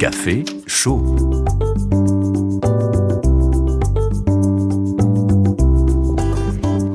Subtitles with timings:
[0.00, 1.16] كافيه شو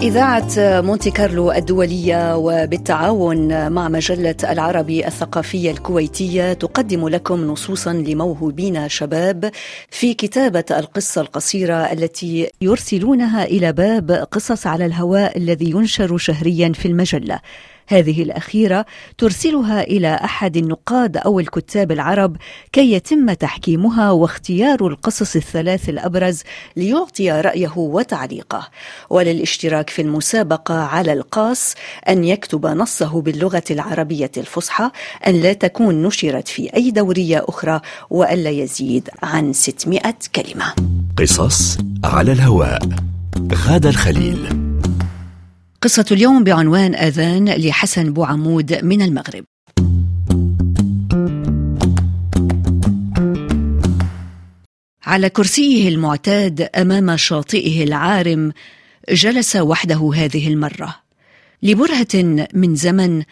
[0.01, 9.51] إذاعة مونتي كارلو الدولية وبالتعاون مع مجلة العربي الثقافية الكويتية تقدم لكم نصوصا لموهوبين شباب
[9.89, 16.87] في كتابة القصة القصيرة التي يرسلونها إلى باب قصص على الهواء الذي ينشر شهريا في
[16.87, 17.39] المجلة.
[17.87, 18.85] هذه الأخيرة
[19.17, 22.37] ترسلها إلى أحد النقاد أو الكتاب العرب
[22.71, 26.41] كي يتم تحكيمها واختيار القصص الثلاث الأبرز
[26.75, 28.69] ليعطي رأيه وتعليقه.
[29.09, 31.75] وللاشتراك في المسابقة على القاص
[32.09, 34.91] أن يكتب نصه باللغة العربية الفصحى
[35.27, 40.01] أن لا تكون نشرت في أي دورية أخرى وألا يزيد عن 600
[40.35, 40.73] كلمة.
[41.17, 42.79] قصص على الهواء.
[43.53, 44.64] غادة الخليل
[45.85, 49.45] قصة اليوم بعنوان آذان لحسن بوعمود من المغرب.
[55.03, 58.51] على كرسيه المعتاد أمام شاطئه العارم
[59.09, 60.95] جلس وحده هذه المرة.
[61.63, 63.23] لبرهة من زمن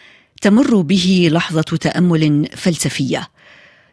[0.42, 3.28] تمر به لحظة تأمل فلسفية.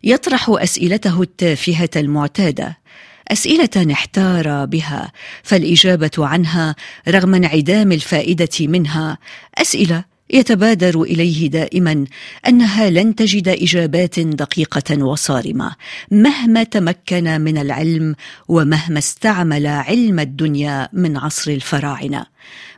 [0.04, 2.78] يطرح أسئلته التافهة المعتادة
[3.28, 5.12] أسئلة احتار بها
[5.44, 6.76] فالإجابة عنها
[7.08, 9.18] رغم انعدام الفائدة منها.
[9.58, 12.06] أسئلة يتبادر إليه دائما
[12.48, 15.76] أنها لن تجد إجابات دقيقة وصارمة
[16.12, 18.16] مهما تمكن من العلم
[18.48, 22.26] ومهما استعمل علم الدنيا من عصر الفراعنة.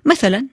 [0.05, 0.47] مثلا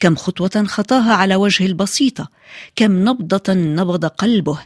[0.00, 2.28] كم خطوة خطاها على وجه البسيطة
[2.76, 4.58] كم نبضة نبض قلبه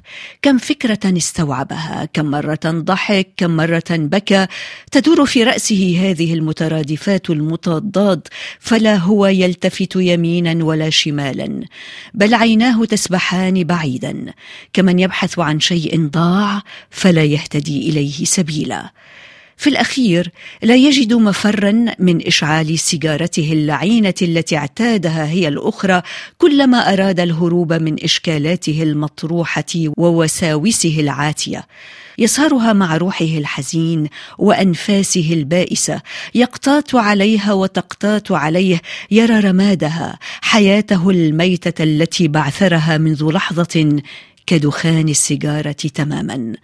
[0.42, 4.46] كم فكرة استوعبها كم مرة ضحك كم مرة بكى
[4.92, 8.28] تدور في رأسه هذه المترادفات المتضاد
[8.60, 11.60] فلا هو يلتفت يمينا ولا شمالا
[12.14, 14.32] بل عيناه تسبحان بعيدا
[14.72, 18.90] كمن يبحث عن شيء ضاع فلا يهتدي إليه سبيلا.
[19.60, 20.30] في الأخير
[20.62, 26.02] لا يجد مفرا من إشعال سيجارته اللعينة التي اعتادها هي الأخرى
[26.38, 31.66] كلما أراد الهروب من إشكالاته المطروحة ووساوسه العاتية.
[32.18, 36.02] يسهرها مع روحه الحزين وأنفاسه البائسة
[36.34, 44.02] يقتات عليها وتقتات عليه يرى رمادها حياته الميتة التي بعثرها منذ لحظة
[44.46, 46.54] كدخان السيجارة تماما.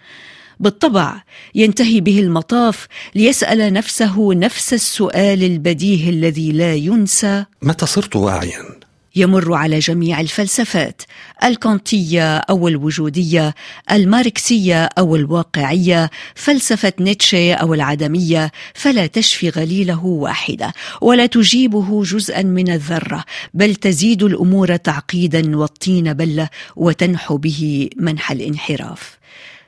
[0.60, 1.22] بالطبع
[1.54, 7.44] ينتهي به المطاف ليسأل نفسه نفس السؤال البديهي الذي لا ينسى.
[7.62, 8.76] متى صرت واعيا؟
[9.16, 11.02] يمر على جميع الفلسفات
[11.44, 13.54] الكانتية أو الوجودية
[13.92, 22.70] الماركسية أو الواقعية فلسفة نيتشه أو العدمية فلا تشفي غليله واحدة ولا تجيبه جزءا من
[22.70, 23.24] الذرة
[23.54, 29.18] بل تزيد الأمور تعقيدا والطين بلة وتنحو به منح الانحراف.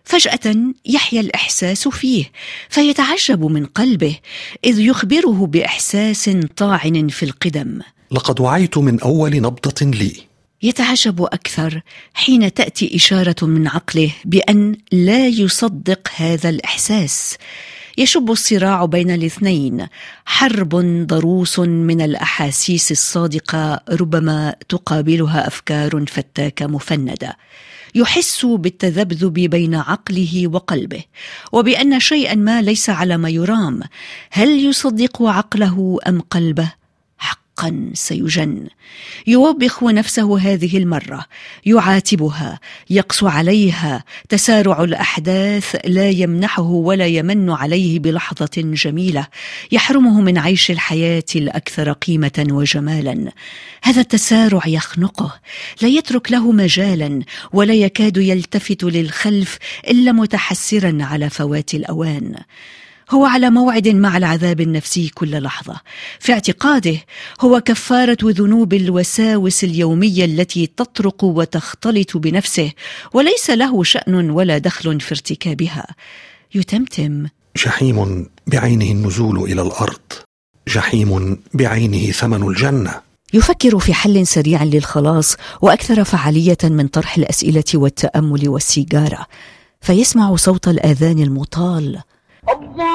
[0.09, 2.25] فجأة يحيا الإحساس فيه
[2.69, 4.17] فيتعجب من قلبه
[4.65, 7.81] إذ يخبره بإحساس طاعن في القدم.
[8.11, 10.13] لقد وعيت من أول نبضة لي.
[10.63, 11.83] يتعجب أكثر
[12.15, 17.37] حين تأتي إشارة من عقله بأن لا يصدق هذا الإحساس.
[17.99, 19.87] يشب الصراع بين الاثنين
[20.25, 20.75] حرب
[21.07, 27.37] ضروس من الأحاسيس الصادقة ربما تقابلها أفكار فتاكه مفندة.
[27.94, 31.04] يحس بالتذبذب بين عقله وقلبه
[31.53, 33.81] وبأن شيئا ما ليس على ما يرام
[34.31, 36.78] هل يصدق عقله أم قلبه؟
[37.59, 38.67] حقا سيجن.
[39.27, 41.25] يوبخ نفسه هذه المرة.
[41.67, 42.61] يعاتبها.
[42.91, 44.05] يقسو عليها.
[44.29, 45.77] تسارع الأحداث.
[45.85, 49.27] لا يمنحه ولا يمن عليه بلحظة جميلة.
[49.73, 53.33] يحرمه من عيش الحياة الأكثر قيمة وجمالا.
[53.83, 55.41] هذا التسارع يخنقه.
[55.83, 57.23] لا يترك له مجالا.
[57.53, 59.59] ولا يكاد يلتفت للخلف
[59.89, 62.35] إلا متحسرا على فوات الأوان.
[63.11, 65.81] هو على موعد مع العذاب النفسي كل لحظة.
[66.21, 66.97] في اعتقاده
[67.41, 72.73] هو كفارة ذنوب الوساوس اليومية التي تطرق وتختلط بنفسه
[73.13, 75.87] وليس له شأن ولا دخل في ارتكابها.
[76.55, 77.27] يتمتم.
[77.56, 80.00] جحيم بعينه النزول إلى الأرض.
[80.69, 82.94] جحيم بعينه ثمن الجنة.
[83.35, 89.27] يفكر في حل سريع للخلاص وأكثر فعالية من طرح الأسئلة والتأمل والسيجارة.
[89.81, 91.99] فيسمع صوت الآذان المطال
[92.49, 92.88] الله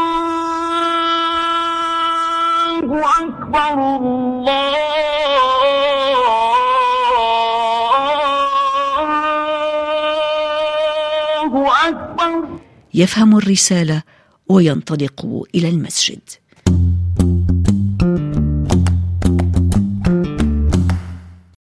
[2.96, 3.74] أكبر
[11.54, 12.60] الله أكبر.
[12.94, 14.02] يفهم الرسالة
[14.50, 16.43] وينطلق إلى المسجد.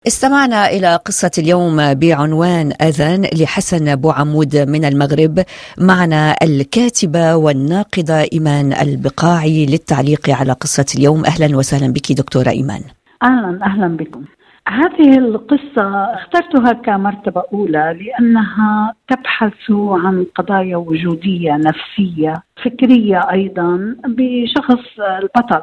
[0.08, 5.44] استمعنا إلى قصة اليوم بعنوان أذان لحسن بوعمود من المغرب.
[5.78, 11.24] معنا الكاتبة والناقدة إيمان البقاعي للتعليق على قصة اليوم.
[11.24, 12.82] أهلا وسهلا بك دكتورة إيمان.
[13.22, 14.24] أهلا أهلا بكم.
[14.68, 22.34] هذه القصة اخترتها كمرتبة أولى لأنها تبحث عن قضايا وجودية نفسية
[22.64, 24.84] فكرية أيضا بشخص
[25.22, 25.62] البطل.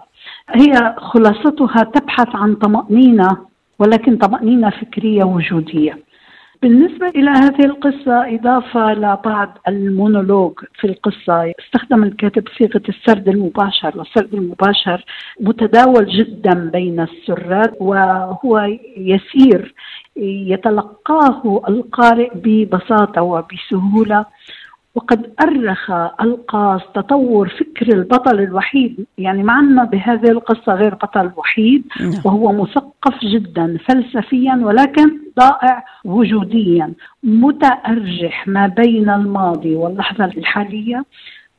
[0.49, 5.99] هي خلاصتها تبحث عن طمأنينة ولكن طمأنينة فكرية وجودية.
[6.61, 14.33] بالنسبة إلى هذه القصة إضافة لبعض المونولوج في القصة استخدم الكاتب صيغة السرد المباشر والسرد
[14.33, 15.05] المباشر
[15.39, 19.73] متداول جدا بين السراد وهو يسير
[20.17, 24.25] يتلقاه القارئ ببساطة وبسهولة.
[24.95, 32.11] وقد أرخ القاص تطور فكر البطل الوحيد يعني معنا بهذه القصة غير بطل وحيد نعم.
[32.25, 36.93] وهو مثقف جدا فلسفيا ولكن ضائع وجوديا
[37.23, 41.05] متأرجح ما بين الماضي واللحظة الحالية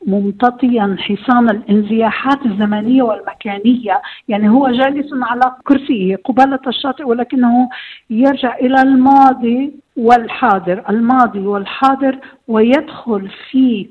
[0.06, 7.68] ممتطيا حصان الانزياحات الزمنية والمكانية، يعني هو جالس على كرسيه قبالة الشاطئ ولكنه
[8.10, 13.88] يرجع إلى الماضي والحاضر، الماضي والحاضر ويدخل في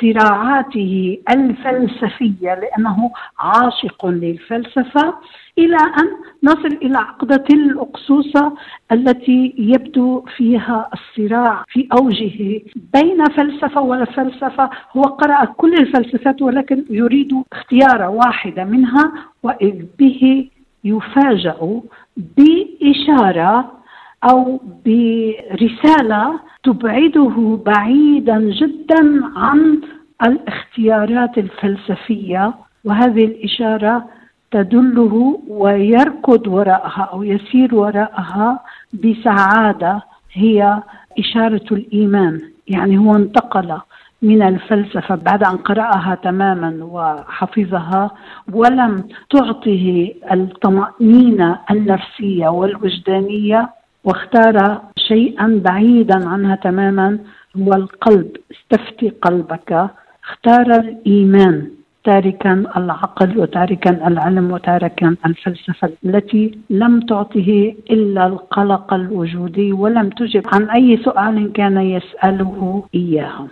[0.00, 5.14] صراعاته الفلسفية لأنه عاشق للفلسفة
[5.58, 6.08] إلى أن
[6.42, 8.52] نصل إلى عقدة الأقصوصة
[8.92, 12.60] التي يبدو فيها الصراع في أوجه
[12.94, 19.12] بين فلسفة وفلسفه هو قرأ كل الفلسفات ولكن يريد اختيار واحدة منها
[19.42, 20.48] وإذ به
[20.84, 21.80] يفاجأ
[22.16, 23.81] بإشارة
[24.30, 29.80] أو برسالة تبعده بعيدا جدا عن
[30.26, 32.54] الاختيارات الفلسفية.
[32.84, 34.04] وهذه الإشارة
[34.50, 38.60] تدله ويركض وراءها أو يسير وراءها
[38.92, 40.02] بسعادة
[40.32, 40.82] هي
[41.18, 42.40] إشارة الإيمان.
[42.68, 43.78] يعني هو انتقل
[44.22, 48.10] من الفلسفة بعد أن قرأها تماما وحفظها
[48.52, 53.68] ولم تعطه الطمأنينة النفسية والوجدانية
[54.04, 57.18] واختار شيئا بعيدا عنها تماما
[57.56, 58.36] هو القلب.
[58.50, 59.90] استفتي قلبك.
[60.24, 61.70] اختار الإيمان.
[62.04, 70.70] تاركا العقل وتاركا العلم وتاركا الفلسفة التي لم تعطه إلا القلق الوجودي ولم تجب عن
[70.70, 73.48] أي سؤال كان يسأله إياه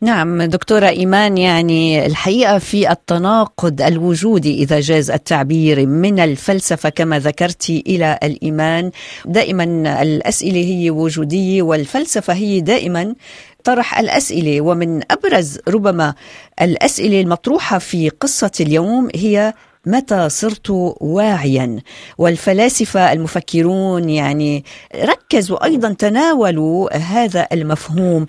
[0.00, 7.70] نعم دكتورة إيمان يعني الحقيقة في التناقض الوجودي إذا جاز التعبير من الفلسفة كما ذكرت
[7.86, 8.90] إلى الإيمان
[9.26, 9.64] دائما
[10.02, 13.14] الأسئلة هي وجودية والفلسفة هي دائما
[13.64, 16.14] طرح الأسئلة ومن أبرز ربما
[16.62, 19.54] الأسئلة المطروحة في قصة اليوم هي
[19.86, 20.70] متى صرت
[21.00, 21.80] واعيا؟
[22.18, 24.64] والفلاسفة المفكرون يعني
[24.94, 28.26] ركزوا أيضا تناولوا هذا المفهوم.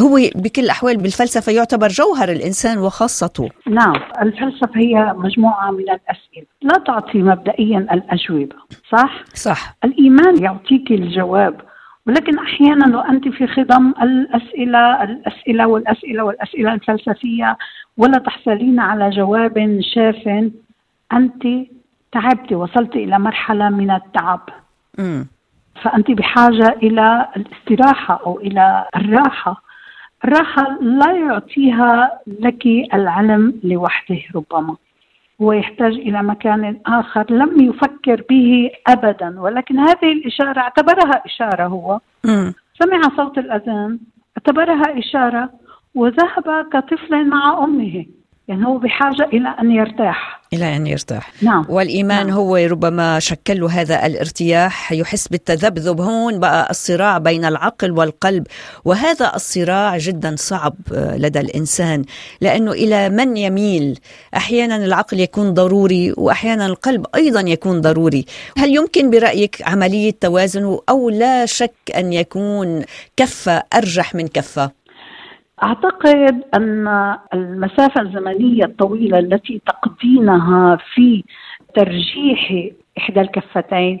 [0.00, 3.48] هو بكل الأحوال بالفلسفة يعتبر جوهر الإنسان وخاصته.
[3.66, 6.46] نعم الفلسفة هي مجموعة من الأسئلة.
[6.62, 8.56] لا تعطي مبدئيا الأجوبة
[8.92, 9.76] صح؟ صح.
[9.84, 11.71] الإيمان يعطيك الجواب
[12.06, 17.58] ولكن أحيانا وأنت في خضم الأسئلة الأسئلة والأسئلة والأسئلة الفلسفية
[17.96, 20.50] ولا تحصلين على جواب شاف
[21.12, 21.42] أنت
[22.12, 24.40] تعبت وصلت إلى مرحلة من التعب.
[25.82, 29.62] فأنت بحاجة إلى الاستراحة أو إلى الراحة.
[30.24, 34.76] الراحة لا يعطيها لك العلم لوحده ربما.
[35.40, 42.00] هو يحتاج إلى مكان آخر لم يفكر به أبدا ولكن هذه الإشارة اعتبرها إشارة هو.
[42.24, 43.98] امم سمع صوت الأذان
[44.36, 45.50] اعتبرها إشارة
[45.94, 48.06] وذهب كطفل مع أمه.
[48.48, 50.42] يعني هو بحاجة إلى أن يرتاح.
[50.52, 51.32] إلى أن يرتاح.
[51.42, 51.66] نعم.
[51.68, 52.36] والإيمان نعم.
[52.36, 54.92] هو ربما شكل له هذا الارتياح.
[54.92, 58.46] يحس بالتذبذب هون بقى الصراع بين العقل والقلب.
[58.84, 62.04] وهذا الصراع جدا صعب آه، لدى الإنسان.
[62.40, 63.98] لأنه إلى من يميل؟
[64.36, 68.24] أحيانا العقل يكون ضروري واحيانا القلب أيضا يكون ضروري.
[68.58, 72.84] هل يمكن برأيك عملية توازن أو لا شك أن يكون
[73.16, 74.81] كفة أرجح من كفة؟
[75.62, 81.24] أعتقد أن المسافة الزمنية الطويلة التي تقضينها في
[81.74, 84.00] ترجيح إحدى الكفتين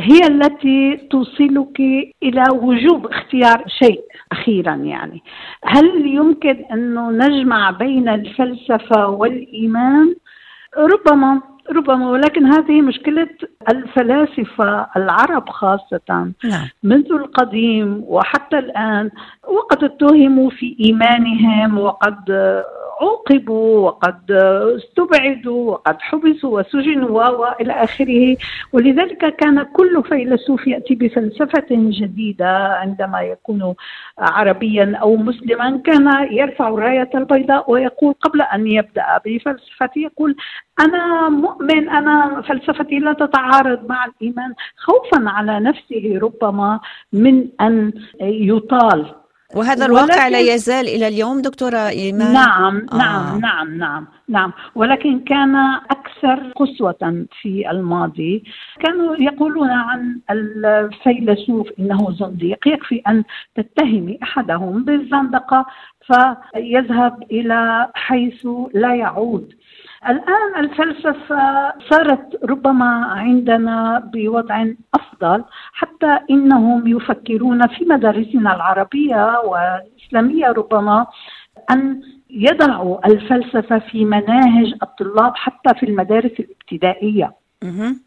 [0.00, 1.80] هي التي توصلك
[2.22, 4.00] إلى وجوب اختيار شيء
[4.32, 5.22] أخيرا يعني
[5.64, 10.14] هل يمكن أنه نجمع بين الفلسفة والإيمان؟
[10.76, 13.28] ربما ربما ولكن هذه مشكلة
[13.68, 16.68] الفلاسفة العرب خاصة نعم.
[16.82, 19.10] منذ القديم وحتى الآن
[19.48, 22.30] وقد اتهموا في إيمانهم وقد
[23.00, 24.32] عوقبوا وقد
[24.76, 28.36] استبعدوا وقد حبسوا وسجنوا وإلى آخره.
[28.72, 33.74] ولذلك كان كل فيلسوف يأتي بفلسفة جديدة عندما يكون
[34.18, 35.80] عربيا أو مسلما.
[35.84, 40.36] كان يرفع الراية البيضاء ويقول قبل أن يبدأ بفلسفته يقول
[40.80, 44.54] أنا مؤمن أنا فلسفتي لا تتعارض مع الإيمان.
[44.76, 46.80] خوفا على نفسه ربما
[47.12, 49.23] من أن يطال.
[49.56, 52.96] وهذا الواقع لا يزال إلى اليوم دكتورة إيمان؟ نعم آه.
[52.96, 54.52] نعم نعم نعم نعم.
[54.74, 55.56] ولكن كان
[55.90, 58.44] أكثر قسوة في الماضي.
[58.80, 63.24] كانوا يقولون عن الفيلسوف إنه زنديق يكفي أن
[63.56, 65.66] تتهمي أحدهم بالزندقة
[66.06, 69.54] فيذهب إلى حيث لا يعود.
[70.08, 81.06] الآن الفلسفة صارت ربما عندنا بوضع أفضل حتى إنهم يفكرون في مدارسنا العربية والإسلامية ربما
[81.70, 87.32] أن يضعوا الفلسفة في مناهج الطلاب حتى في المدارس الابتدائية.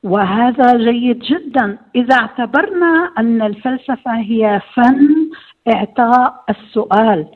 [0.03, 1.77] وهذا جيد جدا.
[1.95, 5.09] إذا اعتبرنا أن الفلسفة هي فن
[5.73, 7.27] إعطاء السؤال.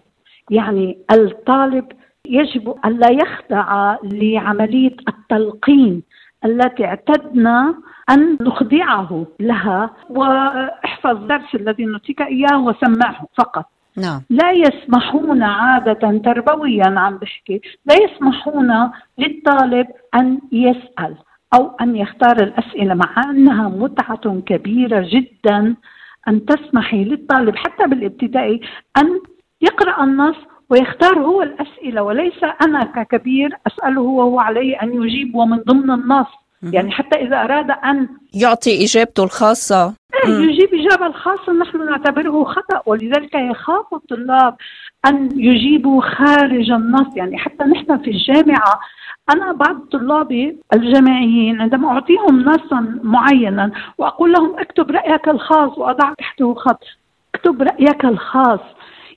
[0.50, 1.86] يعني الطالب
[2.32, 6.04] يجب أن لا يخضع لعملية التلقين
[6.46, 7.76] التي اعتدنا
[8.10, 13.66] أن نخضعه لها وإحفظ الدرس الذي نعطيك إياه وسمعه فقط
[13.98, 14.22] نعم.
[14.30, 21.16] لا يسمحون عادة تربويا عم بحكي لا يسمحون للطالب أن يسأل
[21.54, 25.76] أو أن يختار الأسئلة مع أنها متعة كبيرة جدا
[26.28, 28.62] أن تسمحي للطالب حتى بالابتدائي
[28.98, 29.20] أن
[29.62, 30.36] يقرأ النص
[30.72, 36.28] ويختار هو الأسئلة وليس أنا ككبير أسأله وهو علي أن يجيب ومن ضمن النص.
[36.64, 39.94] يعني حتى إذا أراد أن يعطي إجابته الخاصة.
[40.28, 44.56] يجيب إجابة الخاصة نحن نعتبره خطأ ولذلك يخاف الطلاب
[45.06, 47.16] أن يجيبوا خارج النص.
[47.16, 48.80] يعني حتى نحن في الجامعة
[49.30, 56.54] أنا بعض طلابي الجامعيين عندما أعطيهم نصا معينا وأقول لهم اكتب رأيك الخاص وأضع تحته
[56.54, 56.84] خط
[57.36, 58.60] اكتب رأيك الخاص.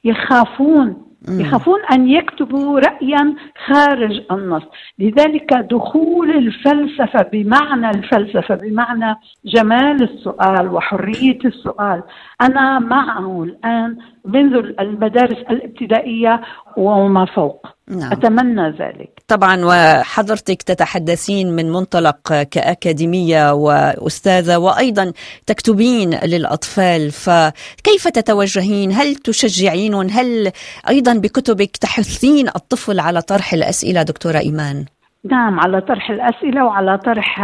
[0.05, 1.14] يخافون.
[1.29, 3.35] يخافون أن يكتبوا رأيا
[3.67, 4.63] خارج النص.
[4.99, 12.03] لذلك دخول الفلسفة بمعنى الفلسفة بمعنى جمال السؤال وحرية السؤال
[12.41, 16.41] أنا معه الآن منذ المدارس الابتدائية
[16.77, 17.67] وما فوق.
[17.89, 18.13] نعم.
[18.13, 19.23] أتمنى ذلك.
[19.29, 25.13] طبعا وحضرتك تتحدثين من منطلق كأكاديمية وأستاذة وأيضا
[25.47, 30.53] تكتبين للأطفال فكيف تتوجهين؟ هل تشجعين؟ هل
[30.89, 34.85] أيضا بكتبك تحثين الطفل على طرح الأسئلة دكتورة إيمان؟
[35.31, 37.41] نعم على طرح الأسئلة وعلى طرح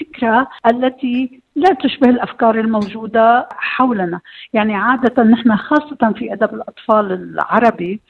[0.00, 4.20] فكرة التي لا تشبه الأفكار الموجودة حولنا،
[4.52, 8.00] يعني عادة نحن خاصة في أدب الأطفال العربي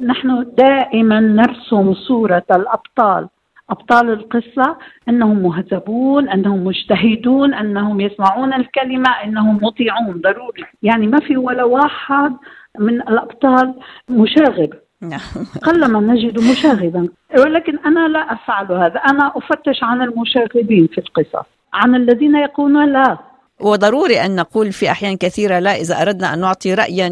[0.00, 3.28] نحن دائما نرسم صورة الأبطال
[3.70, 4.76] أبطال القصة
[5.08, 10.64] أنهم مهذبون أنهم مجتهدون أنهم يسمعون الكلمة أنهم مطيعون ضروري.
[10.82, 12.36] يعني ما في ولا واحد
[12.78, 13.74] من الأبطال
[14.08, 14.70] مشاغب.
[15.00, 15.20] نعم.
[15.62, 17.08] قلما نجد مشاغبا.
[17.38, 18.98] ولكن أنا لا أفعل هذا.
[18.98, 23.18] أنا أفتش عن المشاغبين في القصص عن الذين يقولون لا.
[23.60, 27.08] وضروري أن نقول في أحيان كثيرة لا إذا أردنا أن نعطي رأيا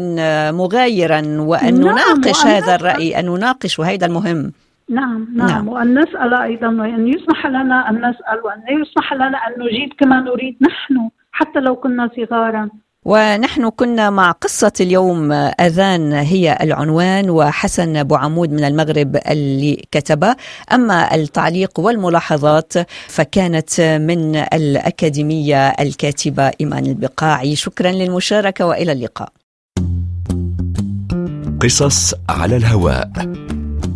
[0.51, 4.51] مغايرا وأن نعم نناقش هذا الرأي أن نناقش وهذا المهم.
[4.89, 5.67] نعم نعم, نعم.
[5.67, 10.57] وأن نسأل أيضا وأن يسمح لنا أن نسأل وأن يسمح لنا أن نجيب كما نريد
[10.61, 12.69] نحن حتى لو كنا صغارا.
[13.05, 20.35] ونحن كنا مع قصة اليوم أذان هي العنوان وحسن أبو عمود من المغرب اللي كتبه.
[20.73, 22.73] أما التعليق والملاحظات
[23.07, 27.55] فكانت من الأكاديمية الكاتبة إيمان البقاعي.
[27.55, 29.29] شكرا للمشاركة وإلى اللقاء.
[31.61, 33.11] قصص على الهواء.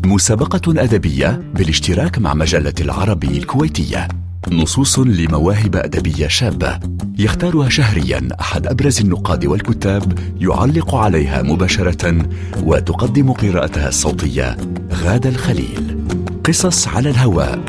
[0.06, 4.08] مسابقة أدبية بالاشتراك مع مجلة العربي الكويتية.
[4.52, 6.80] نصوص لمواهب أدبية شابة
[7.20, 12.30] يختارها شهريا أحد أبرز النقاد والكتاب يعلق عليها مباشرة
[12.64, 14.58] وتقدم قراءتها الصوتية
[14.94, 15.98] غادة الخليل.
[16.46, 17.60] قصص على الهواء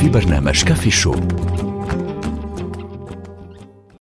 [0.00, 1.14] في برنامج كافي شو